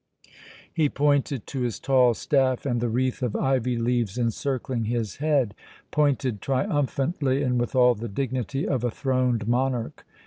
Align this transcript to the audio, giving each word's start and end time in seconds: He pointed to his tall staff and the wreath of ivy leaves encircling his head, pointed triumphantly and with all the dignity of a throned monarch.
He 0.73 0.89
pointed 0.89 1.45
to 1.45 1.59
his 1.61 1.79
tall 1.79 2.15
staff 2.15 2.65
and 2.65 2.81
the 2.81 2.89
wreath 2.89 3.21
of 3.21 3.35
ivy 3.35 3.77
leaves 3.77 4.17
encircling 4.17 4.85
his 4.85 5.17
head, 5.17 5.53
pointed 5.91 6.41
triumphantly 6.41 7.43
and 7.43 7.59
with 7.59 7.75
all 7.75 7.93
the 7.93 8.09
dignity 8.09 8.67
of 8.67 8.83
a 8.83 8.89
throned 8.89 9.47
monarch. 9.47 10.03